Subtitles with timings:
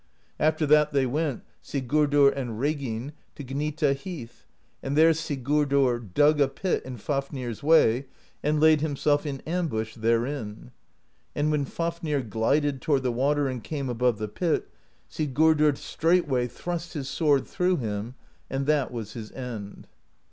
[0.39, 4.47] After that they went, Sigurdr and Reginn, to Gnita Heath,
[4.81, 8.07] and there Sigurdr dug a pit in Fafnir's way
[8.41, 10.71] and laid him self in ambush therein.
[11.35, 14.69] And when Fafnir glided toward the water and came above the pit,
[15.07, 18.15] Sigurdr straightway thrust his sword through him,
[18.49, 19.85] and that was his end.